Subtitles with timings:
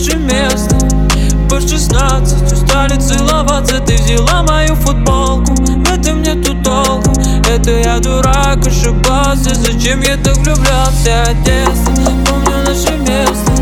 [0.00, 0.76] наше место.
[1.48, 5.54] По шестнадцать устали целоваться Ты взяла мою футболку.
[5.54, 7.12] В этом нету толку.
[7.48, 9.54] Это я дурак, ошибался.
[9.54, 11.92] Зачем я так влюблялся детство
[12.26, 13.52] Помню наше место.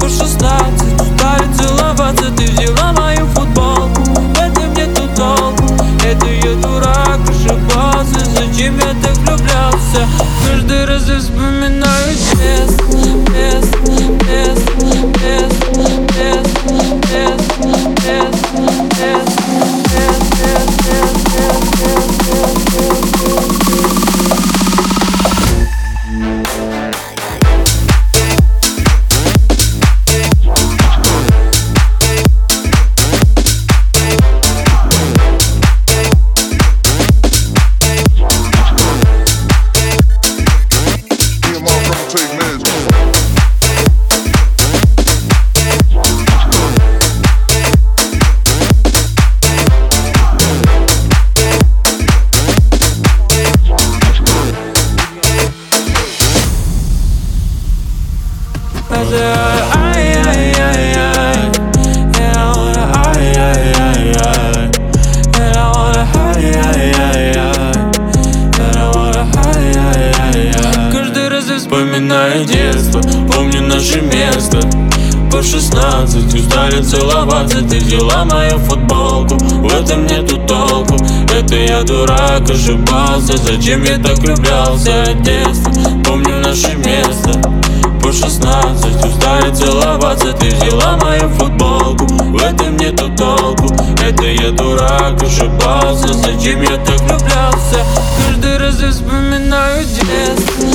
[0.00, 4.02] По шестнадцать устали целоваться Ты взяла мою футболку.
[4.02, 5.74] В этом нету толку.
[6.04, 8.20] Это я дурак, ошибался.
[8.36, 10.06] Зачем я так влюблялся?
[10.46, 13.13] Каждый раз я вспоминаю Детство,
[71.74, 73.00] вспоминаю детство
[73.32, 74.60] Помню наше место.
[75.30, 79.36] По шестнадцать Устали целоваться, ты взяла мою футболку.
[79.36, 80.96] В этом нету толку,
[81.32, 83.36] это я дурак, ошибался.
[83.36, 85.72] Зачем я так влюблялся, детство
[86.04, 87.03] Помню наше место
[88.14, 92.06] по шестнадцать Устали целоваться, ты взяла мою футболку.
[92.06, 96.12] В этом нету толку, это я дурак, ошибался.
[96.12, 97.84] Зачем я так влюблялся?
[98.26, 100.68] Каждый раз я вспоминаю детство